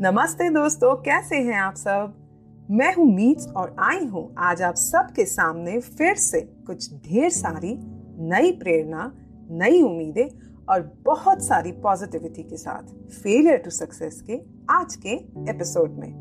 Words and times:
नमस्ते 0.00 0.48
दोस्तों, 0.50 0.94
कैसे 0.96 1.36
हैं 1.36 1.54
आप 1.54 1.74
सब? 1.74 2.12
मैं 2.70 2.94
हूँ 2.94 3.04
मीट्स 3.14 3.46
और 3.46 3.74
आई 3.78 4.04
हूँ 4.06 4.22
आज 4.38 4.60
आप 4.62 4.74
सबके 4.74 5.24
सामने 5.24 5.78
फिर 5.80 6.14
से 6.14 6.40
कुछ 6.66 6.92
ढेर 7.06 7.30
सारी 7.30 7.74
नई 8.30 8.52
प्रेरणा, 8.52 9.10
नई 9.50 9.80
उम्मीदें 9.82 10.28
और 10.68 10.82
बहुत 11.04 11.42
सारी 11.42 11.72
पॉजिटिविटी 11.72 12.42
के 12.42 12.56
साथ 12.56 12.92
फेलियर 13.12 13.56
टू 13.56 13.70
सक्सेस 13.70 14.20
के 14.30 14.38
आज 14.70 14.94
के 14.96 15.14
एपिसोड 15.50 15.98
में। 15.98 16.12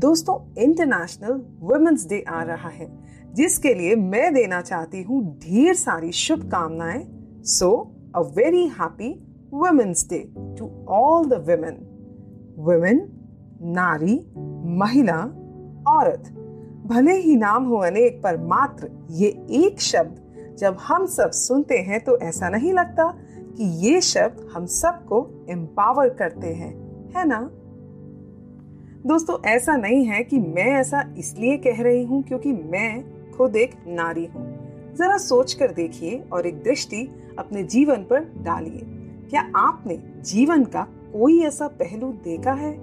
दोस्तों 0.00 0.36
इंटरनेशनल 0.62 1.40
वुमेन्स 1.60 2.06
डे 2.06 2.24
आ 2.28 2.42
रहा 2.42 2.68
है, 2.68 2.88
जिसके 3.34 3.74
लिए 3.74 3.94
मैं 3.96 4.32
देना 4.34 4.60
चाहती 4.60 5.02
हूँ 5.02 5.22
ढेर 5.38 5.74
सारी 5.74 6.10
शुभकामनाएँ। 6.12 7.06
So 7.44 7.70
a 8.16 8.20
very 8.38 8.66
happy 8.80 9.12
women's 9.54 10.08
day 10.08 10.18
to 10.58 10.70
all 10.88 11.28
the 11.28 11.44
women 11.50 11.84
women 12.58 13.08
नारी, 13.62 14.14
महिला, 14.78 15.18
औरत। 15.92 16.28
भले 16.86 17.12
ही 17.12 17.36
नाम 17.36 17.64
हो 17.64 17.76
अनेक, 17.76 18.20
पर 18.22 18.36
मात्र 18.36 18.90
ये 19.10 19.28
एक 19.50 19.80
शब्द 19.80 20.56
जब 20.58 20.76
हम 20.80 21.06
सब 21.06 21.30
सुनते 21.30 21.78
हैं 21.78 22.00
तो 22.00 22.18
ऐसा 22.18 22.48
नहीं 22.48 22.72
लगता 22.72 23.04
कि 23.56 23.64
ये 23.86 24.00
शब्द 24.00 24.48
हम 24.54 24.66
सबको 24.66 25.46
एम्पावर 25.50 26.08
करते 26.08 26.46
हैं, 26.46 26.72
है 27.16 27.26
ना? 27.26 27.40
दोस्तों, 29.06 29.38
ऐसा 29.46 29.76
नहीं 29.76 30.04
है 30.04 30.24
कि 30.24 30.38
मैं 30.38 30.70
ऐसा 30.72 31.14
इसलिए 31.18 31.56
कह 31.56 31.82
रही 31.82 32.04
हूँ 32.04 32.22
क्योंकि 32.22 32.52
मैं 32.52 33.04
खुद 33.30 33.56
एक 33.56 33.74
नारी 33.86 34.24
हूँ। 34.26 34.46
जरा 34.96 35.16
सोच 35.16 35.52
कर 35.52 35.72
देखिए 35.72 36.24
और 36.32 36.46
एक 36.46 36.62
दृष्टि 36.62 37.08
अपने 37.38 37.62
जीवन 37.62 37.96
पर 37.96 38.20
डालिए। 38.42 38.80
क्या 39.30 39.50
आपने 39.56 39.98
जीवन 40.20 40.64
का 40.64 40.86
कोई 41.12 41.40
ऐसा 41.42 41.66
पहलू 41.78 42.12
देखा 42.24 42.52
है 42.52 42.76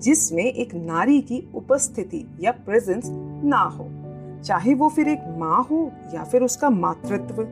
जिसमें 0.00 0.44
एक 0.44 0.74
नारी 0.74 1.20
की 1.20 1.42
उपस्थिति 1.54 2.24
या 2.40 2.52
प्रेजेंस 2.64 3.04
ना 3.44 3.58
हो? 3.58 3.88
चाहे 4.44 4.74
वो 4.74 4.88
फिर 4.88 5.08
एक 5.08 5.22
माँ 5.38 5.62
हो 5.70 5.90
या 6.14 6.24
फिर 6.24 6.42
उसका 6.42 6.70
मातृत्व, 6.70 7.46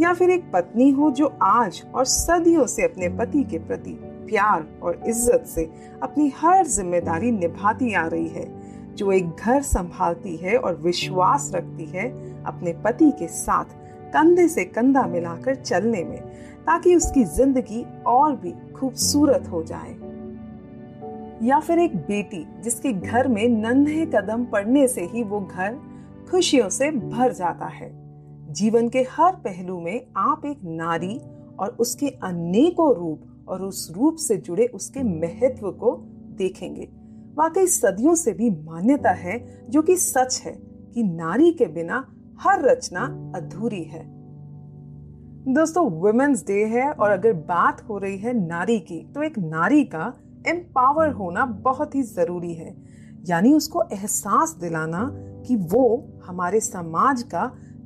या 0.00 0.12
फिर 0.12 0.30
एक 0.30 0.50
पत्नी 0.52 0.90
हो 0.90 1.10
जो 1.10 1.26
आज 1.42 1.82
और 1.94 2.04
सदियों 2.04 2.66
से 2.66 2.82
अपने 2.82 3.08
पति 3.08 3.42
के 3.42 3.58
प्रति 3.58 3.96
प्यार 4.00 4.66
और 4.82 5.00
इज़्ज़त 5.06 5.44
से 5.46 5.64
अपनी 6.02 6.32
हर 6.36 6.66
ज़िम्मेदारी 6.66 7.30
निभाती 7.30 7.92
आ 7.94 8.06
रही 8.06 8.28
है, 8.28 8.46
जो 8.94 9.12
एक 9.12 9.28
घर 9.28 9.62
संभालती 9.62 10.36
है 10.36 10.56
और 10.56 10.76
विश्वास 10.76 11.50
रखती 11.54 11.86
है 11.86 12.08
अपने 12.44 12.72
पति 12.84 13.10
के 13.10 13.28
साथ 13.28 13.82
कंधे 14.14 14.48
से 14.48 14.64
कंधा 14.64 15.06
मिलाकर 15.06 15.54
चलने 15.54 16.02
में। 16.04 16.20
ताकि 16.66 16.94
उसकी 16.96 17.24
ज़िंदगी 17.24 17.84
और 18.06 18.36
भी 18.36 18.52
खूबसूरत 18.72 19.48
हो 19.48 19.62
जाए। 19.62 19.92
या 21.42 21.58
फिर 21.60 21.78
एक 21.78 21.96
बेटी 21.96 22.44
जिसके 22.60 22.92
घर 22.92 23.28
में 23.28 23.48
नन्हे 23.48 24.06
कदम 24.06 24.44
पड़ने 24.44 24.88
से 24.88 25.04
ही 25.04 25.22
वो 25.22 25.40
घर 25.40 25.78
खुशियों 26.30 26.68
से 26.68 26.90
भर 26.90 27.32
जाता 27.32 27.66
है। 27.66 27.90
जीवन 28.52 28.88
के 28.88 28.98
हर 29.10 29.32
पहलू 29.34 29.80
में 29.80 30.06
आप 30.16 30.42
एक 30.46 30.58
नारी 30.64 31.20
और 31.58 31.76
उसके 31.80 32.08
अनेकों 32.08 32.94
रूप 32.94 33.46
और 33.48 33.62
उस 33.62 33.92
रूप 33.96 34.16
से 34.16 34.36
जुड़े 34.36 34.66
उसके 34.66 35.02
महत्व 35.02 35.70
को 35.70 35.96
देखेंगे। 36.38 36.88
वाकई 37.34 37.66
सदियों 37.66 38.14
से 38.14 38.32
भी 38.32 38.50
मान्यता 38.50 39.10
है 39.10 39.38
जो 39.70 39.82
कि 39.82 39.96
सच 39.96 40.40
है 40.44 40.52
कि 40.94 41.02
नारी 41.02 41.52
के 41.52 41.66
बिना 41.66 42.06
हर 42.40 42.64
रचना 42.64 43.32
अधूरी 43.36 43.82
है। 43.82 44.13
दोस्तों 45.46 45.84
वुमेन्स 45.92 46.42
डे 46.46 46.64
है 46.64 46.90
और 46.90 47.10
अगर 47.10 47.32
बात 47.48 47.80
हो 47.88 47.96
रही 47.98 48.16
है 48.18 48.32
नारी 48.36 48.78
की 48.80 48.98
तो 49.14 49.22
एक 49.22 49.38
नारी 49.38 49.82
का 49.84 50.04
एम्पावर 50.48 51.08
होना 51.08 51.44
बहुत 51.64 51.94
ही 51.94 52.02
ज़रूरी 52.02 52.52
है। 52.54 52.74
यानी 53.28 53.52
उसको 53.52 53.82
एहसास 53.92 54.56
दिलाना 54.60 55.02
कि 55.46 55.56
वो 55.56 55.84
हमारे 56.26 56.60
समाज 56.60 57.22
का 57.24 57.44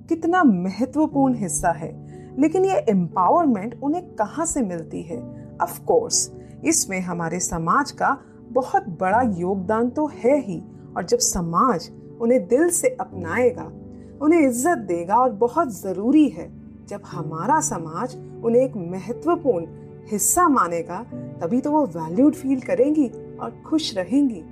कितना 0.08 0.42
महत्वपूर्ण 0.44 1.34
हिस्सा 1.34 1.70
है। 1.70 1.90
लेकिन 2.40 2.64
ये 2.64 2.76
एम्पावरमेंट 2.88 3.78
उन्हें 3.82 4.04
कहाँ 4.14 4.46
से 4.46 4.62
मिलती 4.62 5.02
है? 5.02 5.18
ऑफ़ 5.62 5.80
कोर्स 5.82 6.30
इसमें 6.64 7.00
हमारे 7.00 7.40
समाज 7.40 7.90
का 7.92 8.16
बहुत 8.52 8.88
बड़ा 9.00 9.22
योगदान 9.38 9.90
तो 9.90 10.06
है 10.14 10.38
ही, 10.40 10.60
और 10.96 11.04
जब 11.04 11.18
समाज 11.18 11.90
उन्हें 12.20 12.46
दिल 12.48 12.68
से 12.70 12.96
अपनाएगा, 13.00 13.70
उन्हें 14.22 14.40
इज़्ज़त 14.40 14.86
देगा 14.88 15.16
और 15.16 15.32
बहुत 15.34 15.76
ज़रूरी 15.76 16.28
है 16.28 16.57
जब 16.88 17.02
हमारा 17.06 17.60
समाज 17.60 18.16
उन्हें 18.44 18.62
एक 18.62 18.76
महत्वपूर्ण 18.76 19.66
हिस्सा 20.10 20.48
मानेगा, 20.48 21.02
तभी 21.40 21.60
तो 21.60 21.70
वो 21.70 21.84
वैल्यूड 21.86 22.34
फील 22.34 22.60
करेंगी 22.60 23.08
और 23.40 23.62
खुश 23.66 23.96
रहेंगी। 23.96 24.42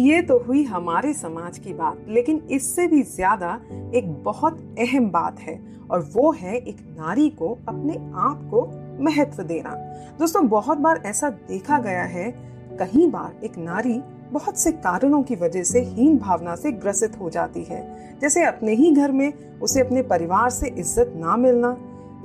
ये 0.00 0.20
तो 0.22 0.38
हुई 0.38 0.62
हमारे 0.64 1.12
समाज 1.14 1.58
की 1.58 1.72
बात, 1.72 2.04
लेकिन 2.08 2.40
इससे 2.50 2.86
भी 2.86 3.02
ज़्यादा 3.04 3.60
एक 3.94 4.12
बहुत 4.24 4.58
अहम 4.78 5.08
बात 5.10 5.40
है, 5.40 5.60
और 5.90 6.00
वो 6.14 6.30
है 6.32 6.56
एक 6.56 6.80
नारी 6.90 7.28
को 7.30 7.52
अपने 7.68 7.94
आप 8.20 8.48
को 8.50 8.66
महत्व 9.04 9.42
देना। 9.42 9.74
दोस्तों, 10.18 10.46
बहुत 10.48 10.78
बार 10.78 11.02
ऐसा 11.06 11.30
देखा 11.30 11.78
गया 11.78 12.04
है, 12.04 12.30
कहीं 12.78 13.10
बार 13.10 13.44
एक 13.44 13.58
नारी 13.58 14.00
बहुत 14.32 14.58
से 14.58 14.72
कारणों 14.72 15.22
की 15.22 15.34
वजह 15.34 15.62
से 15.62 15.80
हीन 15.80 16.16
भावना 16.18 16.54
से 16.56 16.72
ग्रसित 16.72 17.20
हो 17.20 17.30
जाती 17.30 17.62
है। 17.64 17.80
जैसे 18.20 18.44
अपने 18.44 18.72
ही 18.72 18.90
घर 18.92 19.12
में 19.12 19.32
उसे 19.60 19.80
अपने 19.80 20.02
परिवार 20.02 20.50
से 20.50 20.68
इज़्ज़त 20.68 21.12
ना 21.16 21.36
मिलना, 21.36 21.76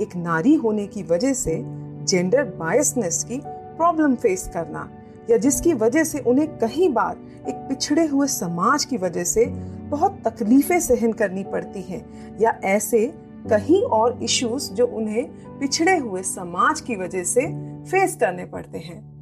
एक 0.02 0.16
नारी 0.16 0.56
होने 0.56 0.88
की 0.88 1.04
वजह 1.04 1.34
से 1.34 1.62
जेंडर 2.06 2.44
बायसनेस 2.60 3.24
की 3.24 3.42
प्रॉब्लम 3.46 4.16
फेस 4.16 4.50
करना, 4.54 4.90
या 5.30 5.38
जिसकी 5.38 5.74
वजह 5.74 6.04
से 6.04 6.20
उन्हें 6.20 6.48
कई 6.58 6.88
बार 6.90 7.18
एक 7.50 7.56
पिछड़े 7.70 8.06
हुए 8.06 8.28
समाज 8.28 8.86
की 8.86 8.98
वजह 8.98 9.24
से 9.24 9.46
बहुत 9.90 10.22
तकलीफें 10.28 10.80
सहन 10.80 11.14
करनी 11.14 11.44
पड़ती 11.44 11.82
हैं, 11.82 12.04
या 12.40 12.60
ऐसे 12.64 13.06
कहीं 13.50 13.82
और 13.84 14.20
इश्यूज़ 14.24 14.72
जो 14.74 14.88
उन्हें 14.88 15.24
पिछड़े 15.60 15.98
हुए 15.98 16.22
समाज 16.24 16.82
की 16.82 16.96
वजह 16.96 17.24
से 17.24 17.48
फेस 17.92 18.16
करने 18.16 18.46
पड़ते 18.46 18.78
हैं। 18.78 19.21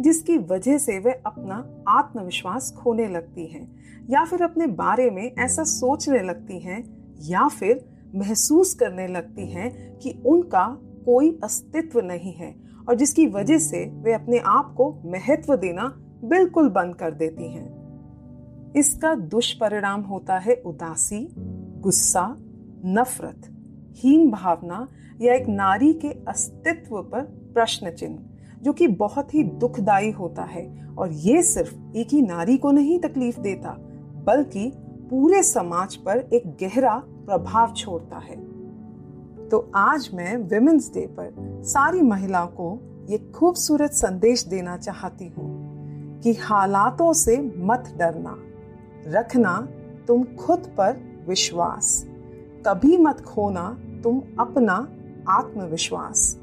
जिसकी 0.00 0.38
वजह 0.38 0.78
से 0.78 0.98
वे 0.98 1.12
अपना 1.26 1.84
आत्मविश्वास 1.88 2.74
खोने 2.78 3.08
लगती 3.08 3.46
हैं, 3.46 3.68
या 4.10 4.24
फिर 4.24 4.42
अपने 4.42 4.66
बारे 4.66 5.10
में 5.10 5.34
ऐसा 5.38 5.64
सोचने 5.64 6.22
लगती 6.22 6.58
हैं, 6.58 6.84
या 7.22 7.48
फिर 7.48 7.84
महसूस 8.14 8.74
करने 8.74 9.06
लगती 9.06 9.46
हैं 9.50 9.98
कि 9.98 10.22
उनका 10.26 10.66
कोई 11.06 11.38
अस्तित्व 11.44 12.00
नहीं 12.00 12.32
है 12.32 12.54
और 12.88 12.94
जिसकी 12.94 13.26
वजह 13.26 13.58
से 13.58 13.84
वे 14.02 14.12
अपने 14.12 14.38
आप 14.38 14.74
को 14.76 15.02
महत्व 15.04 15.56
देना 15.56 15.94
बिल्कुल 16.24 16.68
बंद 16.68 16.94
कर 16.94 17.10
देती 17.10 17.52
हैं। 17.52 17.68
इसका 18.76 19.14
दुष्परिणाम 19.14 20.00
होता 20.00 20.38
है 20.38 20.62
उदासी, 20.66 21.28
गुस्सा, 21.80 22.36
नफरत, 22.86 23.48
हीन 23.98 24.30
भावना 24.30 24.88
या 25.20 25.34
एक 25.34 25.48
नारी 25.48 25.92
के 25.92 26.08
अस्तित्व 26.08 27.02
पर 27.02 27.22
प्रश्न 27.54 27.90
चिन्ह 27.90 28.18
जो 28.62 28.72
कि 28.72 28.86
बहुत 28.86 29.34
ही 29.34 29.42
दुखदाई 29.42 30.10
होता 30.10 30.42
है 30.42 30.94
और 30.98 31.12
ये 31.12 31.42
सिर्फ़ 31.42 31.96
एक 31.96 32.08
ही 32.12 32.22
नारी 32.22 32.56
को 32.56 32.70
नहीं 32.70 32.98
तकलीफ़ 33.00 33.40
देता, 33.40 33.76
बल्कि 34.26 34.72
पूरे 35.10 35.42
समाज 35.42 35.96
पर 35.96 36.18
एक 36.32 36.46
गहरा 36.62 36.96
प्रभाव 37.06 37.72
छोड़ता 37.74 38.18
है। 38.18 38.36
तो 39.48 39.70
आज 39.74 40.10
मैं 40.14 40.36
विमेंस 40.36 40.90
डे 40.94 41.06
पर 41.06 41.62
सारी 41.64 42.00
महिलाओं 42.00 42.46
को 42.46 42.78
ये 43.10 43.18
खूबसूरत 43.18 43.90
संदेश 43.90 44.44
देना 44.44 44.76
चाहती 44.76 45.28
हूँ 45.28 46.20
कि 46.20 46.32
हालातों 46.32 47.12
से 47.12 47.36
मत 47.56 47.94
डरना, 47.98 48.36
रखना 49.06 49.68
तुम 50.08 50.24
खुद 50.40 50.74
पर 50.78 51.00
विश्वास, 51.28 52.06
कभी 52.66 52.96
मत 52.96 53.20
खोना 53.20 53.68
तुम 54.04 54.22
अपना 54.40 54.74
आत्मविश्वास। 55.28 56.39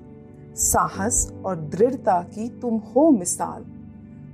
साहस 0.57 1.33
और 1.45 1.55
दृढ़ता 1.55 2.21
की 2.23 2.49
तुम 2.49 2.77
हो 2.77 3.09
मिसाल। 3.11 3.65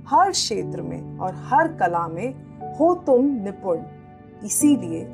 हर 0.08 0.30
क्षेत्र 0.30 0.82
में 0.82 1.18
और 1.18 1.34
हर 1.34 1.68
कला 1.68 2.06
में 2.08 2.34
हो 2.74 2.94
तुम 3.06 3.26
निपुण। 3.44 3.80
इसीलिए 4.44 5.04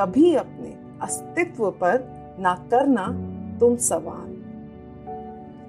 कभी 0.00 0.34
अपने 0.34 0.76
अस्तित्व 1.02 1.70
पर 1.70 2.04
ना 2.40 2.54
करना 2.70 3.06
तुम 3.60 3.76
सवाल। 3.76 4.28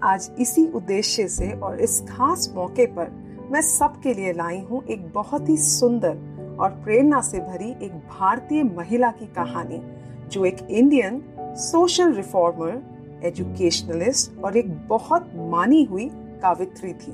आज 0.04 0.30
इसी 0.40 0.68
उद्देश्य 0.68 1.28
से 1.28 1.52
और 1.52 1.80
इस 1.80 2.02
खास 2.02 2.52
मौके 2.56 2.86
पर 2.86 3.12
मैं 3.52 3.62
सबके 3.62 4.14
लिए 4.14 4.34
लाई 4.34 4.60
हूँ 4.60 4.84
एक 4.84 5.12
बहुत 5.14 5.50
ही 5.50 5.58
सुंदर 5.58 6.58
और 6.60 6.70
प्रेरणा 6.84 7.22
से 7.22 7.40
भरी 7.40 7.70
एक 7.86 7.94
भारतीय 8.10 8.64
महिला 8.64 9.12
की 9.12 9.26
कहानी, 9.26 9.82
जो 10.28 10.46
एक 10.46 10.68
इंडियन 10.70 11.22
सोशल 11.40 12.14
रिफॉर्मर 12.14 12.82
एजुकेशनलिस्ट 13.24 14.40
और 14.40 14.58
एक 14.58 14.88
बहुत 14.88 15.32
मानी 15.36 15.84
हुई 15.84 16.10
कावित्री 16.14 16.94
थी, 16.94 17.14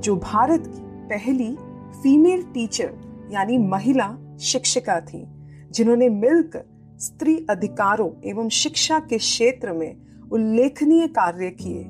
जो 0.00 0.16
भारत 0.16 0.64
की 0.66 0.82
पहली 1.08 1.56
फीमेल 2.02 2.42
टीचर 2.42 2.94
यानी 3.32 3.58
महिला 3.58 4.38
शिक्षिका 4.40 5.00
थी, 5.00 5.24
जिन्होंने 5.70 6.08
मिलकर 6.08 6.64
स्त्री 6.98 7.46
अधिकारों 7.50 8.10
एवं 8.24 8.48
शिक्षा 8.48 8.98
के 8.98 9.18
क्षेत्र 9.18 9.72
में 9.72 9.96
उल्लेखनीय 10.32 11.06
कार्य 11.08 11.50
किए। 11.50 11.84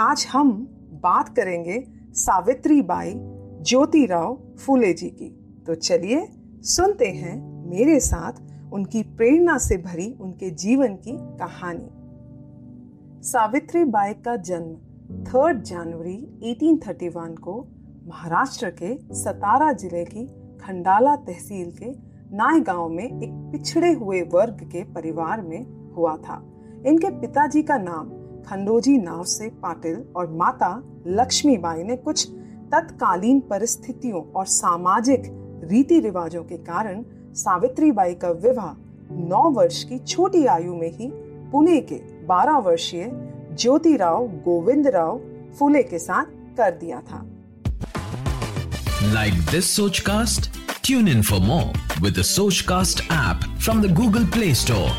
आज 0.00 0.26
हम 0.32 0.52
बात 1.02 1.28
करेंगे 1.36 1.84
सावित्री 2.12 2.82
बाई 2.82 3.12
ज्योतिराव 3.16 4.38
फूले 4.58 4.92
जी 4.92 5.08
की। 5.08 5.28
तो 5.66 5.74
चलिए 5.74 6.28
सुनते 6.62 7.06
हैं 7.06 7.36
मेरे 7.70 8.00
साथ 8.00 8.72
उनकी 8.72 9.02
प्रेरणा 9.02 9.58
से 9.58 9.76
भरी 9.76 10.14
उनके 10.20 10.50
जीवन 10.50 10.94
की 10.94 11.12
कहानी। 11.12 11.88
सावित्री 13.22 13.84
बाई 13.84 14.12
का 14.12 14.36
जन्म 14.36 14.74
थर्ड 15.24 15.62
जनवरी 15.62 16.16
1831 16.52 17.38
को 17.38 17.68
महाराष्ट्र 18.06 18.70
के 18.70 19.14
सतारा 19.14 19.72
ज़िले 19.72 20.04
की 20.04 20.24
खंडाला 20.60 21.16
तहसील 21.16 21.72
के 21.72 21.90
नाय 22.36 22.60
गाँव 22.60 22.88
में 22.88 23.04
एक 23.04 23.30
पिछड़े 23.52 23.92
हुए 23.92 24.20
वर्ग 24.22 24.60
के 24.72 24.84
परिवार 24.84 25.42
में 25.42 25.92
हुआ 25.92 26.16
था। 26.16 26.42
इनके 26.86 27.10
पिताजी 27.20 27.62
का 27.62 27.78
नाम 27.78 28.08
खंडोजी 28.42 28.98
नाव 28.98 29.24
से 29.24 29.48
पाटिल 29.48 30.04
और 30.16 30.30
माता 30.30 30.82
लक्ष्मीबाई 31.06 31.82
ने 31.82 31.96
कुछ 31.96 32.28
तत्कालीन 32.72 33.40
परिस्थितियों 33.40 34.22
और 34.32 34.46
सामाजिक 34.46 35.22
रीति 35.64 36.00
रिवाजों 36.00 36.44
के 36.44 36.56
कारण 36.56 37.04
सावित्री 37.34 37.92
बाई 37.92 38.14
का 38.14 38.30
विवाह 38.30 38.72
नौ 39.12 39.50
वर्ष 39.50 39.84
की 39.84 39.98
छोटी 39.98 40.46
आयु 40.46 40.74
में 40.74 40.90
ही 40.92 41.10
पुणे 41.52 41.80
के 41.80 42.09
बारह 42.30 42.56
वर्षीय 42.58 43.10
ज्योतिराव 43.58 44.26
गोविंद 44.26 44.86
राव 44.86 45.20
फुले 45.58 45.82
के 45.82 45.98
साथ 45.98 46.24
कर 46.56 46.70
दिया 46.70 47.00
था। 47.00 47.24
Like 49.12 49.34
this 49.50 49.76
Sochcast 50.00 50.50
tune 50.84 51.08
in 51.08 51.22
for 51.22 51.40
more 51.40 52.02
with 52.02 52.22
Sochcast 52.22 53.00
app 53.12 53.58
from 53.60 53.82
the 53.82 53.94
Google 53.94 54.24
Play 54.26 54.54
Store 54.54 54.90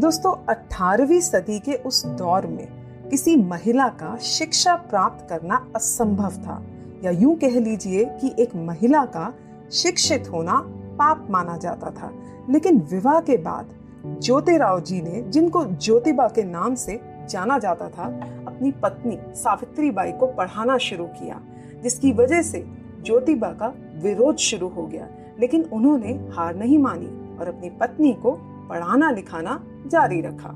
दोस्तों 0.00 0.32
18वीं 0.52 1.20
सदी 1.20 1.58
के 1.58 1.74
उस 1.74 2.04
दौर 2.06 2.46
में 2.46 2.66
किसी 3.10 3.36
महिला 3.36 3.88
का 3.88 4.16
शिक्षा 4.16 4.74
प्राप्त 4.76 5.26
करना 5.30 5.56
असंभव 5.76 6.30
था। 6.30 6.62
या 7.04 7.10
यूँ 7.10 7.34
कह 7.34 7.58
लीजिए 7.60 8.04
कि 8.20 8.34
एक 8.38 8.54
महिला 8.56 9.04
का 9.04 9.34
शिक्षित 9.72 10.28
होना 10.32 10.56
पाप 10.98 11.26
माना 11.30 11.56
जाता 11.56 11.90
था। 11.90 12.10
लेकिन 12.50 12.78
विवाह 12.90 13.20
के 13.20 13.36
बाद 13.36 13.66
ज्योतिराव 14.06 14.80
जी 14.80 15.02
ने, 15.02 15.22
जिनको 15.22 15.64
ज्योतिबा 15.64 16.28
के 16.28 16.42
नाम 16.42 16.74
से 16.74 17.00
जाना 17.30 17.58
जाता 17.58 17.88
था, 17.88 18.04
अपनी 18.46 18.72
पत्नी 18.72 19.18
सावित्री 19.34 19.90
बाई 19.90 20.12
को 20.12 20.26
पढ़ाना 20.26 20.78
शुरू 20.78 21.04
किया, 21.04 21.40
जिसकी 21.82 22.12
वजह 22.12 22.42
से 22.42 22.66
ज्योतिबा 23.04 23.48
का 23.48 23.74
विरोध 23.96 24.36
शुरू 24.36 24.68
हो 24.68 24.86
गया। 24.86 25.08
लेकिन 25.40 25.64
उन्होंने 25.64 26.28
हार 26.32 26.56
नहीं 26.56 26.78
मानी 26.78 27.38
और 27.38 27.48
अपनी 27.48 27.70
पत्नी 27.70 28.12
को 28.12 28.32
पढ़ाना 28.68 29.10
लिखाना 29.10 29.66
जारी 29.86 30.20
रखा। 30.20 30.50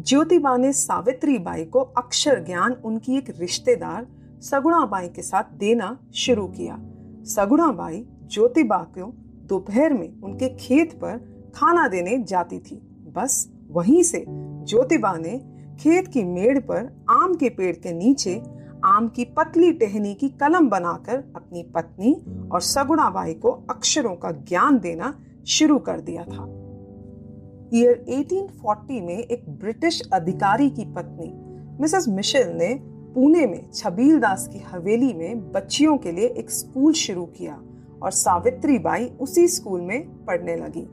ज्योतिबा 0.00 0.56
ने 0.56 0.72
सावित्री 0.72 1.38
बाई 1.38 1.64
को 1.64 1.80
अक्षर 1.80 2.44
ज्ञान 2.44 2.72
उनकी 2.72 3.16
एक 3.16 3.34
रिश्तेदार 3.38 4.06
सगुणा 4.42 4.86
बाई 4.86 5.08
के 5.08 5.22
साथ 5.22 5.44
देना 5.54 5.98
शुरू 6.14 6.46
किया। 6.46 6.78
सगुणा 7.24 7.72
बाई 7.72 8.06
ज्योतिबा 8.32 8.78
को 8.78 9.14
दोपहर 9.46 9.92
में 9.92 10.20
उनके 10.20 10.48
खेत 10.48 10.92
पर 10.92 11.33
खाना 11.54 11.88
देने 11.88 12.18
जाती 12.18 12.58
थी। 12.58 12.76
बस 13.16 13.48
वहीं 13.70 14.02
से 14.02 14.24
ज्योतिबा 14.28 15.16
ने 15.16 15.38
खेत 15.80 16.08
की 16.08 16.24
मेड़ 16.24 16.58
पर 16.58 17.04
आम 17.10 17.34
के 17.34 17.48
पेड़ 17.48 17.76
के 17.76 17.92
नीचे 17.92 18.42
आम 18.84 19.08
की 19.08 19.24
पतली 19.24 19.72
टहनी 19.72 20.14
की 20.14 20.28
कलम 20.28 20.68
बनाकर 20.68 21.16
अपनी 21.36 21.62
पत्नी 21.62 22.12
और 22.52 22.60
सगुणा 22.60 23.10
बाई 23.10 23.34
को 23.34 23.50
अक्षरों 23.70 24.14
का 24.14 24.30
ज्ञान 24.30 24.78
देना 24.78 25.14
शुरू 25.46 25.78
कर 25.78 26.00
दिया 26.00 26.24
था। 26.24 26.44
ईयर 27.74 28.04
1840 28.08 29.00
में 29.00 29.18
एक 29.18 29.44
ब्रिटिश 29.48 30.00
अधिकारी 30.12 30.70
की 30.70 30.84
पत्नी, 30.84 31.32
मिसेस 31.80 32.08
मिशेल 32.08 32.48
ने 32.48 32.74
पुणे 33.14 33.46
में 33.46 33.70
छबील 33.72 34.18
दास 34.18 34.48
की 34.52 34.58
हवेली 34.58 35.12
में 35.12 35.52
बच्चियों 35.52 35.96
के 35.96 36.12
लिए 36.12 36.26
एक 36.26 36.50
स्कूल 36.50 36.92
शुरू 36.92 37.24
किया 37.24 37.60
और 38.02 38.10
सावित्री 38.10 38.78
बाई 38.78 39.04
उसी 39.20 39.48
स्कूल 39.48 39.80
में 39.80 40.24
पढ़ने 40.24 40.56
लगी। 40.56 40.86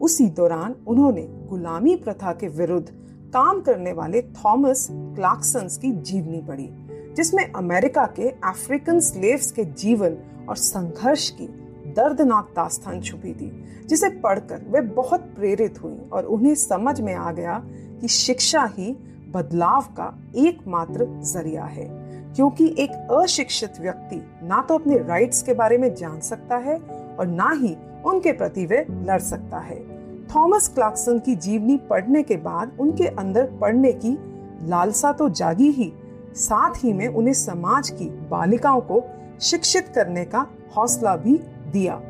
उसी 0.00 0.28
दौरान 0.30 0.74
उन्होंने 0.86 1.22
गुलामी 1.48 1.94
प्रथा 1.96 2.32
के 2.32 2.48
विरुद्ध 2.48 2.88
काम 3.34 3.60
करने 3.60 3.92
वाले 3.92 4.22
थॉमस 4.34 4.86
क्लार्कसंस 4.90 5.76
की 5.78 5.90
जीवनी 5.90 6.40
पढ़ी, 6.40 6.68
जिसमें 7.16 7.52
अमेरिका 7.52 8.06
के 8.16 8.28
अफ्रीकन 8.44 9.00
स्लेव्स 9.00 9.50
के 9.50 9.64
जीवन 9.64 10.16
और 10.48 10.56
संघर्ष 10.56 11.28
की 11.30 11.46
दर्दनाक 11.96 12.52
दास्तान 12.56 13.00
छुपी 13.00 13.32
थी, 13.32 13.50
जिसे 13.86 14.08
पढ़कर 14.20 14.64
वे 14.68 14.80
बहुत 14.80 15.20
प्रेरित 15.36 15.82
हुई 15.82 15.98
और 16.12 16.24
उन्हें 16.26 16.54
समझ 16.54 17.00
में 17.00 17.14
आ 17.14 17.32
गया 17.32 17.62
कि 18.00 18.08
शिक्षा 18.08 18.64
ही 18.72 18.92
बदलाव 19.34 19.82
का 19.96 20.12
एकमात्र 20.36 21.06
ज़रिया 21.24 21.64
है, 21.64 21.88
क्योंकि 22.36 22.74
एक 22.78 22.90
अशिक्षित 23.12 23.80
व्यक्ति 23.80 24.20
ना 24.42 24.60
तो 24.62 24.74
अपने 24.74 24.98
राइट्स 24.98 25.42
के 25.42 25.54
बारे 25.54 25.78
में 25.78 25.94
जान 25.94 26.20
सकता 26.20 26.56
है 26.58 26.78
और 26.78 27.26
ना 27.26 27.50
ही 27.52 27.76
उनके 28.06 28.32
प्रति 28.32 28.66
वे 28.66 28.86
लड़ 28.90 29.20
सकता 29.20 29.58
है। 29.58 29.78
थॉमस 30.34 30.68
क्लार्कसन 30.68 31.18
की 31.18 31.34
जीवनी 31.36 31.76
पढ़ने 31.90 32.22
के 32.22 32.36
बाद 32.36 32.76
उनके 32.80 33.06
अंदर 33.06 33.50
पढ़ने 33.60 33.92
की 33.92 34.16
लालसा 34.68 35.12
तो 35.12 35.28
जागी 35.28 35.70
ही, 35.70 35.92
साथ 36.34 36.84
ही 36.84 36.92
में 36.92 37.08
उन्हें 37.08 37.34
समाज 37.34 37.90
की 37.90 38.04
बालिकाओं 38.04 38.80
को 38.80 39.02
शिक्षित 39.40 39.88
करने 39.88 40.24
का 40.24 40.46
हौसला 40.76 41.16
भी 41.16 41.38
दिया। 41.72 42.00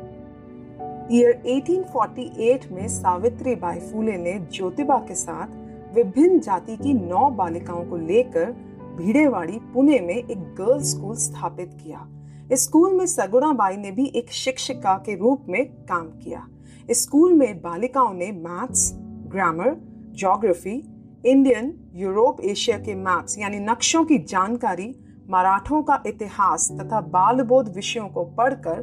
ईयर 1.11 1.41
1848 1.45 2.71
में 2.71 2.87
सावित्री 2.87 3.55
बाई 3.55 3.79
फूले 3.79 4.17
ने 4.17 4.33
ज्योतिबा 4.53 4.97
के 4.97 5.15
साथ 5.15 5.95
विभिन्न 5.95 6.39
जाति 6.39 6.77
की 6.77 6.93
नौ 6.93 7.29
बालिकाओं 7.29 7.85
को 7.85 7.97
लेकर 7.97 8.51
भीड़ेवाड़ी 8.97 9.59
पुणे 9.73 9.99
में 9.99 10.15
एक 10.15 10.39
गर्ल्स 10.55 10.91
स्कूल 10.91 11.15
स्थापित 11.15 11.77
किया। 11.83 12.07
स्कूल 12.53 12.93
में 12.93 13.05
सगुणा 13.05 13.53
बाई 13.53 13.77
ने 13.77 13.91
भी 13.91 14.05
एक 14.15 14.31
शिक्षिका 14.31 14.97
के 14.97 15.15
रूप 15.15 15.45
में 15.49 15.65
काम 15.65 16.07
किया। 16.07 16.47
स्कूल 16.91 17.33
में 17.33 17.61
बालिकाओं 17.61 18.13
ने 18.13 18.31
maths, 18.31 18.91
grammar, 19.27 19.75
geography, 20.15 20.83
Indian, 21.25 21.73
Europe, 21.93 22.41
Asia 22.41 22.77
के 22.77 22.95
मैप्स 22.95 23.39
यानी 23.39 23.59
नक्शों 23.59 24.05
की 24.05 24.17
जानकारी, 24.17 24.95
मराठों 25.29 25.83
का 25.83 26.03
इतिहास 26.07 26.71
तथा 26.71 27.01
बाल 27.01 27.41
बोध 27.41 27.75
विषयों 27.75 28.07
को 28.07 28.23
पढ़कर 28.23 28.81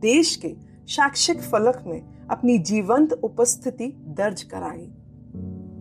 देश 0.00 0.36
के 0.36 0.54
शैक्षिक 0.88 1.40
फलक 1.40 1.84
में 1.86 2.26
अपनी 2.30 2.58
जीवंत 2.58 3.12
उपस्थिति 3.12 3.92
दर्ज 4.06 4.42
कराई। 4.42 4.92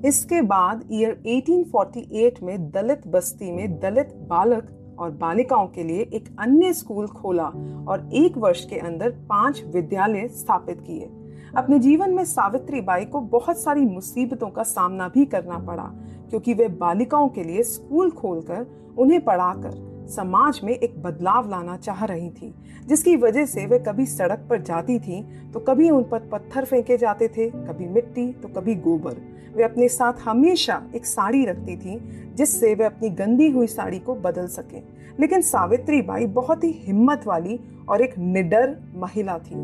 इसके 0.08 0.42
बाद 0.42 0.90
ईयर 0.92 1.24
1848 1.26 2.44
में 2.44 2.72
दलित 2.72 3.08
बस्ती 3.08 3.52
में 3.52 3.80
दलित 3.80 4.14
बालक 4.30 4.81
और 5.00 5.12
बालिकाओं 5.12 5.68
के 5.68 5.84
लिए 5.84 6.02
एक 6.14 6.36
अन्य 6.40 6.74
स्कूल 6.74 7.08
खोला 7.08 7.48
और 7.88 8.10
एक 8.14 8.38
वर्ष 8.38 8.66
के 8.66 8.80
अंदर 8.80 9.10
पाँच 9.30 9.64
विद्यालय 9.66 10.28
स्थापित 10.28 10.82
किए। 10.82 11.10
अपने 11.58 11.80
जीवन 11.80 12.14
में 12.14 12.24
सावित्री 12.26 12.82
बाई 12.82 13.06
को 13.06 13.22
बहुत 13.22 13.58
सारी 13.58 13.82
मुसीबतों 13.82 14.50
का 14.50 14.64
सामना 14.64 15.08
भी 15.08 15.26
करना 15.26 15.58
पड़ा, 15.58 15.84
क्योंकि 16.30 16.54
वे 16.54 16.68
बालिकाओं 16.68 17.30
के 17.30 17.44
लिए 17.44 17.64
स्कूल 17.64 18.12
खोलकर 18.12 18.66
उन्हें 18.98 19.24
पढ़ाकर 19.24 19.91
समाज 20.12 20.60
में 20.64 20.74
एक 20.74 21.02
बदलाव 21.04 21.50
लाना 21.50 21.76
चाह 21.78 22.04
रही 22.06 22.30
थी, 22.30 22.54
जिसकी 22.88 23.16
वजह 23.16 23.46
से 23.46 23.66
वे 23.66 23.80
कभी 23.80 24.06
सड़क 24.06 24.46
पर 24.50 24.62
जाती 24.62 25.00
थी 25.00 25.22
तो 25.54 25.60
कभी 25.60 25.90
उन 25.90 26.04
पर 26.04 26.20
पत्थर 26.32 26.66
फेंके 26.66 26.98
जाते 26.98 27.28
थे, 27.28 27.50
कभी 27.50 27.88
मिट्टी 27.88 28.32
तो 28.34 28.48
कभी 28.50 28.76
गोबर। 28.78 29.16
वे 29.56 29.64
अपने 29.64 29.88
साथ 29.90 30.20
हमेशा 30.26 30.82
एक 30.96 31.06
साड़ी 31.06 31.46
रखती 31.46 31.76
थी, 31.78 32.00
जिससे 32.36 32.74
वे 32.76 32.84
अपनी 32.84 33.10
गंदी 33.10 33.50
हुई 33.50 33.68
साड़ी 33.68 34.00
को 34.00 34.16
बदल 34.16 34.48
सके। 34.48 34.80
लेकिन 35.20 35.42
सावित्री 35.42 36.02
बाई 36.02 36.26
बहुत 36.28 36.64
ही 36.64 36.72
हिम्मत 36.84 37.28
वाली 37.28 37.60
और 37.90 38.02
एक 38.02 38.18
निडर 38.18 38.76
महिला 38.96 39.38
थी। 39.40 39.56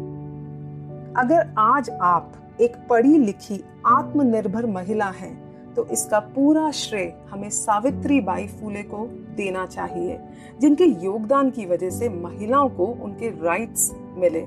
अगर 1.17 1.53
आज 1.57 1.89
आप 1.89 2.33
एक 2.61 2.75
पढ़ी 2.89 3.17
लिखी 3.17 3.63
आत्मनिर्भर 3.85 4.65
महिला 4.65 5.09
हैं 5.11 5.46
तो 5.77 5.85
इसका 5.85 6.19
पूरा 6.19 6.69
श्रेय 6.71 7.13
हमें 7.29 7.49
सावित्री 7.49 8.19
बाई 8.21 8.47
फूले 8.47 8.81
को 8.83 9.05
देना 9.37 9.65
चाहिए, 9.65 10.19
जिनके 10.61 10.85
योगदान 11.03 11.49
की 11.49 11.65
वजह 11.65 11.89
से 11.89 12.09
महिलाओं 12.09 12.69
को 12.69 12.85
उनके 12.85 13.29
राइट्स 13.43 13.91
मिले। 14.17 14.45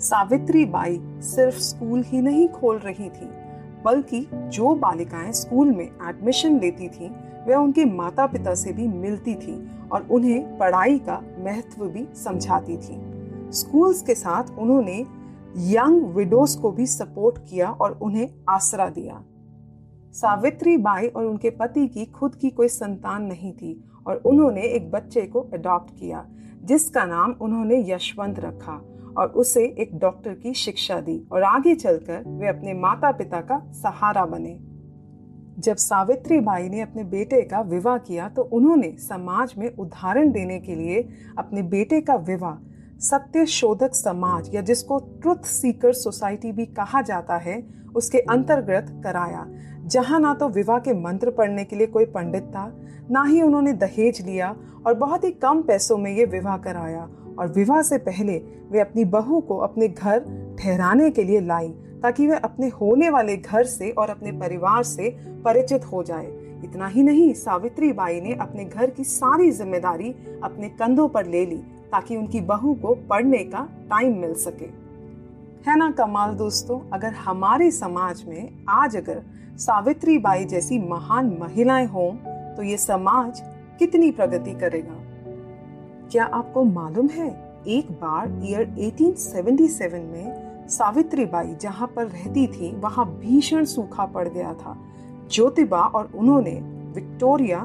सावित्री 0.00 0.64
बाई 0.64 1.00
सिर्फ़ 1.22 1.58
स्कूल 1.58 2.02
ही 2.02 2.20
नहीं 2.20 2.48
खोल 2.48 2.78
रही 2.78 3.08
थी, 3.10 3.28
बल्कि 3.84 4.26
जो 4.34 4.74
बालिकाएँ 4.74 5.32
स्कूल 5.32 5.72
में 5.72 5.84
एडमिशन 5.84 6.60
लेती 6.60 6.88
थीं, 6.88 7.10
वह 7.46 7.56
उनके 7.56 7.84
माता 7.84 8.26
पिता 8.26 8.54
से 8.54 8.72
भी 8.72 8.88
मिलती 8.88 9.34
थी 9.34 9.58
और 9.92 10.06
उन्हें 10.10 10.58
पढ़ाई 10.58 10.98
का 10.98 11.20
महत्व 11.38 11.86
भी 11.86 12.06
समझाती 12.14 12.76
थी। 12.76 13.00
स्कूल्स 13.52 14.02
के 14.02 14.14
साथ 14.14 14.58
उन्होंने 14.58 15.00
यंग 15.56 16.04
विडोज 16.14 16.54
को 16.54 16.70
भी 16.70 16.86
सपोर्ट 16.86 17.38
किया 17.50 17.70
और 17.70 17.98
उन्हें 18.02 18.28
आसरा 18.48 18.88
दिया। 18.88 19.22
सावित्री 20.14 20.76
बाई 20.76 21.06
और 21.06 21.24
उनके 21.24 21.50
पति 21.50 21.86
की 21.88 22.04
खुद 22.04 22.34
की 22.34 22.50
कोई 22.50 22.68
संतान 22.68 23.22
नहीं 23.22 23.52
थी 23.52 23.72
और 24.06 24.16
उन्होंने 24.16 24.62
एक 24.62 24.90
बच्चे 24.90 25.20
को 25.22 25.40
अडॉप्ट 25.54 25.90
किया, 25.98 26.24
जिसका 26.64 27.04
नाम 27.04 27.34
उन्होंने 27.40 27.78
यशवंत 27.90 28.40
रखा 28.40 28.80
और 29.16 29.28
उसे 29.36 29.64
एक 29.80 29.98
डॉक्टर 29.98 30.34
की 30.34 30.54
शिक्षा 30.54 31.00
दी 31.00 31.20
और 31.32 31.42
आगे 31.42 31.74
चलकर 31.74 32.22
वे 32.30 32.48
अपने 32.48 32.72
माता 32.72 33.12
पिता 33.12 33.40
का 33.40 33.58
सहारा 33.74 34.24
बने। 34.26 34.58
जब 35.58 35.76
सावित्री 35.76 36.40
बाई 36.40 36.68
ने 36.68 36.80
अपने 36.80 37.04
बेटे 37.04 37.40
का 37.42 37.60
विवाह 37.60 37.96
किया 37.98 38.28
तो 38.28 38.42
उन्होंने 38.42 38.90
समाज 38.98 39.54
में 39.58 39.68
उदाहरण 39.70 40.30
देने 40.32 40.58
के 40.58 40.74
लिए 40.74 41.08
अपने 41.38 41.62
बेटे 41.64 42.00
का 42.00 42.14
विवाह 42.14 42.56
सत्य 43.00 43.44
शोधक 43.46 43.94
समाज 43.94 44.54
या 44.54 44.60
जिसको 44.60 44.98
ट्रुथ 45.22 45.44
सीकर 45.46 45.92
सोसाइटी 45.92 46.52
भी 46.52 46.66
कहा 46.66 47.02
जाता 47.02 47.36
है, 47.36 47.62
उसके 47.94 48.18
अंतर्गत 48.20 48.86
कराया। 49.04 49.46
जहाँ 49.90 50.18
ना 50.20 50.32
तो 50.34 50.48
विवाह 50.48 50.78
के 50.78 50.92
मंत्र 50.94 51.30
पढ़ने 51.30 51.64
के 51.64 51.76
लिए 51.76 51.86
कोई 51.86 52.04
पंडित 52.06 52.42
था, 52.44 52.72
ना 53.10 53.22
ही 53.24 53.40
उन्होंने 53.42 53.72
दहेज 53.72 54.20
लिया 54.26 54.54
और 54.86 54.94
बहुत 54.94 55.24
ही 55.24 55.30
कम 55.30 55.62
पैसों 55.62 55.96
में 55.98 56.10
ये 56.10 56.24
विवाह 56.24 56.56
कराया। 56.56 57.08
और 57.38 57.52
विवाह 57.52 57.80
से 57.82 57.98
पहले 57.98 58.36
वे 58.70 58.80
अपनी 58.80 59.04
बहू 59.06 59.40
को 59.40 59.56
अपने 59.58 59.88
घर 59.88 60.20
ठहराने 60.58 61.10
के 61.10 61.24
लिए 61.24 61.40
लाई, 61.40 61.68
ताकि 62.02 62.26
वे 62.26 62.36
अपने 62.36 62.68
होने 62.70 63.08
वाले 63.10 63.36
घर 63.36 63.64
से 63.64 63.90
और 63.90 64.10
अपने 64.10 64.32
परिवार 64.32 64.82
से 64.82 65.10
परिचित 65.44 65.84
हो 65.84 66.02
जाए। 66.02 66.26
इतना 66.64 66.86
ही 66.86 67.02
नहीं, 67.02 67.32
सावित्री 67.34 67.92
बाई 67.92 68.20
ने 68.20 68.34
अपने 68.34 68.64
घर 68.64 68.90
की 68.90 69.04
सारी 69.04 69.50
ज़िम्मेदारी 69.50 70.14
अपने 70.44 70.68
कंधों 70.70 71.08
पर 71.08 71.26
ले 71.26 71.44
ली, 71.46 71.56
ताकि 71.92 72.16
उनकी 72.16 72.40
बहू 72.42 72.74
को 72.74 72.94
पढ़ने 73.10 73.44
का 73.44 73.68
टाइम 73.90 74.18
मिल 74.18 74.34
सके। 74.36 74.66
है 75.66 75.76
ना 75.76 75.90
कमाल 75.90 76.34
दोस्तों? 76.34 76.78
अगर 76.90 77.12
हमारे 77.14 77.70
समाज 77.70 78.22
में 78.28 78.64
आज 78.68 78.96
अगर 78.96 79.22
सावित्री 79.56 80.16
बाई 80.18 80.44
जैसी 80.44 80.78
महान 80.78 81.26
महिलाएँ 81.40 81.86
हों 81.86 82.10
तो 82.56 82.62
ये 82.62 82.76
समाज 82.76 83.42
कितनी 83.78 84.10
प्रगति 84.10 84.52
करेगा? 84.52 84.94
क्या 86.10 86.24
आपको 86.24 86.64
मालूम 86.64 87.08
है, 87.08 87.28
एक 87.66 87.90
बार 87.92 88.40
ईयर 88.44 88.74
1877 88.78 90.04
में 90.04 90.68
सावित्री 90.68 91.24
बाई 91.24 91.54
जहाँ 91.54 91.88
पर 91.96 92.06
रहती 92.06 92.46
थी, 92.46 92.74
वहाँ 92.76 93.06
भीषण 93.18 93.64
सूखा 93.64 94.06
पड़ 94.06 94.28
गया 94.28 94.54
था। 94.54 94.76
ज्योतिबा 95.32 95.80
और 95.80 96.10
उन्होंने 96.14 96.60
विक्टोरिया 96.94 97.58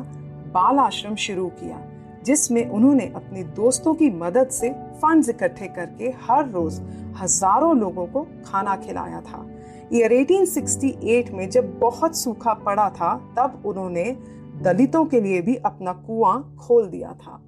बाल 0.54 0.80
आश्रम 0.80 1.16
शुरू 1.16 1.48
किया। 1.56 1.78
जिसमें 2.26 2.66
उन्होंने 2.68 3.06
अपने 3.16 3.44
दोस्तों 3.56 3.94
की 3.94 4.10
मदद 4.12 4.50
से 4.50 4.70
फंड्स 5.02 5.30
इकट्ठे 5.30 5.68
करके 5.68 6.14
हर 6.24 6.50
रोज 6.50 6.80
हज़ारों 7.22 7.76
लोगों 7.78 8.06
को 8.08 8.26
खाना 8.46 8.76
खिलाया 8.76 9.22
था। 9.22 9.46
ईयर 9.94 10.14
1868 10.14 11.32
में 11.32 11.50
जब 11.50 11.78
बहुत 11.80 12.18
सूखा 12.18 12.54
पड़ा 12.66 12.90
था, 12.90 13.16
तब 13.38 13.62
उन्होंने 13.66 14.06
दलितों 14.64 15.06
के 15.06 15.22
लिए 15.22 15.42
भी 15.42 15.56
अपना 15.66 15.94
कुआँ 16.06 16.56
खोल 16.58 16.88
दिया 16.88 17.12
था। 17.14 17.42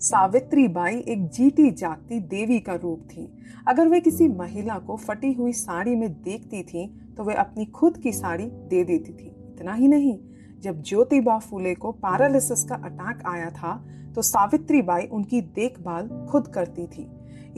सावित्री 0.00 0.66
बाई 0.68 0.96
एक 1.08 1.28
जीती 1.28 1.70
जागती 1.70 2.18
देवी 2.20 2.58
का 2.60 2.74
रूप 2.74 3.00
थी। 3.10 3.28
अगर 3.68 3.88
वे 3.88 4.00
किसी 4.00 4.28
महिला 4.28 4.78
को 4.78 4.96
फटी 4.98 5.32
हुई 5.32 5.52
साड़ी 5.52 5.94
में 5.96 6.12
देखती 6.14 6.62
थी 6.62 6.86
तो 7.16 7.24
वे 7.24 7.34
अपनी 7.34 7.64
खुद 7.70 7.96
की 7.96 8.12
साड़ी 8.12 8.44
दे 8.44 8.82
देती 8.84 9.12
थी। 9.12 9.26
इतना 9.48 9.72
ही 9.72 9.88
नहीं 9.88 10.18
जब 10.62 10.82
ज्योतिबा 10.82 11.38
फूले 11.38 11.74
को 11.74 11.90
पैरालिसिस 11.92 12.62
का 12.64 12.74
अटैक 12.74 13.22
आया 13.26 13.50
था 13.50 13.72
तो 14.14 14.22
सावित्री 14.22 14.82
बाई 14.82 15.06
उनकी 15.12 15.40
देखभाल 15.56 16.08
खुद 16.30 16.46
करती 16.46 16.86
थी। 16.86 17.06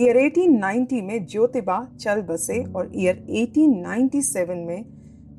ईयर 0.01 0.17
1890 0.17 1.01
में 1.03 1.27
ज्योतिबा 1.27 1.77
चल 2.01 2.23
बसे 2.23 2.63
और 2.65 2.91
ईयर 2.97 3.25
1897 3.31 4.65
में 4.67 4.85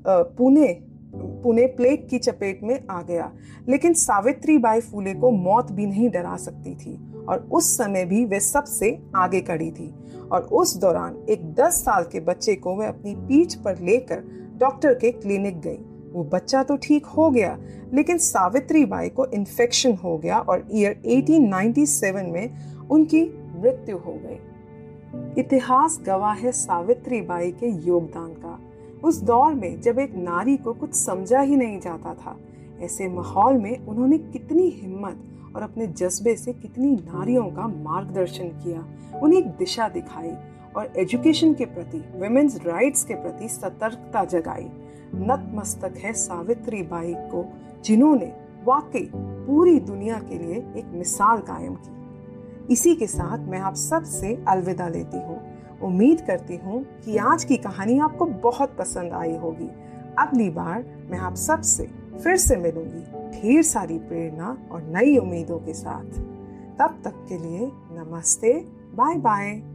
पुणे 0.07 0.67
पुणे 1.15 1.65
प्लेग 1.67 2.07
की 2.09 2.17
चपेट 2.19 2.63
में 2.63 2.79
आ 2.91 3.01
गया। 3.01 3.31
लेकिन 3.69 3.93
सावित्री 3.93 4.57
बाई 4.57 4.81
फूले 4.81 5.13
को 5.13 5.31
मौत 5.31 5.71
भी 5.71 5.85
नहीं 5.85 6.09
डरा 6.09 6.35
सकती 6.37 6.75
थी 6.75 6.95
और 7.25 7.47
उस 7.51 7.71
समय 7.77 8.05
भी 8.05 8.23
वे 8.25 8.39
सबसे 8.39 8.97
आगे 9.15 9.41
खड़ी 9.41 9.71
थी। 9.71 9.93
और 10.31 10.41
उस 10.41 10.77
दौरान 10.77 11.17
एक 11.29 11.53
10 11.53 11.83
साल 11.85 12.03
के 12.03 12.19
बच्चे 12.19 12.55
को 12.55 12.75
वह 12.75 12.87
अपनी 12.87 13.15
पीठ 13.17 13.55
पर 13.55 13.79
लेकर 13.79 14.23
डॉक्टर 14.57 14.93
के 14.93 15.11
क्लिनिक 15.11 15.59
गई। 15.61 15.77
वो 16.15 16.23
बच्चा 16.23 16.63
तो 16.63 16.75
ठीक 16.77 17.05
हो 17.05 17.29
गया, 17.29 17.57
लेकिन 17.93 18.17
सावित्री 18.17 18.85
बाई 18.85 19.09
को 19.09 19.25
इन्फेक्शन 19.25 19.95
हो 19.95 20.17
गया 20.17 20.39
और 20.39 20.67
ईयर 20.71 21.01
1897 21.05 22.31
में 22.31 22.87
उनकी 22.89 23.23
मृत्यु 23.61 23.97
हो 23.97 24.13
गई। 24.13 25.41
इतिहास 25.41 25.99
गवाह 26.05 26.33
है 26.33 26.51
सावित्री 26.51 27.21
बाई 27.21 27.51
के 27.51 27.67
योगदान 27.87 28.33
का। 28.35 28.59
उस 29.03 29.21
दौर 29.21 29.53
में 29.53 29.79
जब 29.81 29.99
एक 29.99 30.15
नारी 30.15 30.57
को 30.57 30.73
कुछ 30.73 30.93
समझा 30.93 31.39
ही 31.39 31.55
नहीं 31.55 31.79
जाता 31.79 32.13
था, 32.13 32.37
ऐसे 32.81 33.07
माहौल 33.07 33.57
में 33.57 33.85
उन्होंने 33.85 34.17
कितनी 34.17 34.67
हिम्मत 34.69 35.53
और 35.55 35.61
अपने 35.61 35.87
जज्बे 35.87 36.35
से 36.35 36.53
कितनी 36.53 36.91
नारियों 36.91 37.45
का 37.51 37.67
मार्गदर्शन 37.67 38.47
किया, 38.63 38.85
उन्हें 39.19 39.39
एक 39.39 39.47
दिशा 39.57 39.87
दिखाई 39.89 40.31
और 40.77 40.91
एजुकेशन 40.97 41.53
के 41.53 41.65
प्रति 41.65 41.97
वुमेन्स 42.15 42.59
राइट्स 42.65 43.03
के 43.03 43.13
प्रति 43.13 43.49
सतर्कता 43.49 44.23
जगाई। 44.25 44.67
नतमस्तक 45.15 45.93
है 45.97 46.13
सावित्री 46.13 46.83
बाई 46.83 47.13
को, 47.17 47.53
जिन्होंने 47.85 48.33
वाकई 48.65 49.11
पूरी 49.15 49.79
दुनिया 49.79 50.19
के 50.19 50.37
लिए 50.37 50.55
एक 50.55 50.85
मिसाल 50.93 51.37
कायम 51.37 51.75
की। 51.75 51.95
इसी 52.73 52.95
के 52.95 53.07
साथ 53.07 53.37
मैं 53.37 53.59
आप 53.59 53.73
सबसे 53.73 54.43
अलविदा 54.47 54.87
लेती 54.87 55.17
हूँ। 55.17 55.41
उम्मीद 55.81 56.21
करती 56.21 56.55
हूँ 56.55 56.83
कि 56.83 57.17
आज 57.17 57.43
की 57.43 57.57
कहानी 57.57 57.99
आपको 57.99 58.25
बहुत 58.25 58.75
पसंद 58.79 59.13
आई 59.13 59.35
होगी। 59.35 59.69
अगली 60.19 60.49
बार 60.49 61.07
मैं 61.11 61.17
आप 61.17 61.35
सबसे 61.35 61.83
फिर 62.23 62.37
से 62.37 62.55
मिलूँगी 62.55 63.31
ढेर 63.31 63.63
सारी 63.63 63.99
प्रेरणा 63.99 64.57
और 64.71 64.83
नई 64.83 65.17
उम्मीदों 65.17 65.59
के 65.59 65.73
साथ। 65.73 66.19
तब 66.79 67.01
तक 67.03 67.25
के 67.29 67.37
लिए 67.37 67.71
नमस्ते 67.91 68.53
बाय 68.95 69.15
बाय 69.15 69.74